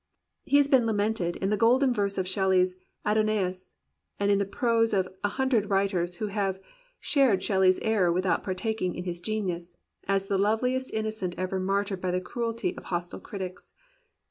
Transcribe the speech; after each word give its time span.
He 0.45 0.57
has 0.57 0.67
been 0.67 0.87
lamented 0.87 1.35
in 1.35 1.51
the 1.51 1.57
golden 1.57 1.93
verse 1.93 2.17
of 2.17 2.27
Shelley's" 2.27 2.75
Adonais," 3.05 3.53
and 4.19 4.31
in 4.31 4.39
the 4.39 4.45
prose 4.47 4.95
of 4.95 5.07
a 5.23 5.27
hundred 5.29 5.69
writers 5.69 6.15
who 6.15 6.25
have 6.25 6.59
shared 6.99 7.43
Shelley's 7.43 7.77
error 7.81 8.11
without 8.11 8.41
partaking 8.41 8.97
of 8.97 9.05
his 9.05 9.21
genius, 9.21 9.77
as 10.07 10.25
the 10.25 10.39
loveliest 10.39 10.89
innocent 10.91 11.35
ever 11.37 11.59
martyred 11.59 12.01
by 12.01 12.09
the 12.09 12.19
cruelty 12.19 12.75
of 12.77 12.85
hostile 12.85 13.19
critics. 13.19 13.75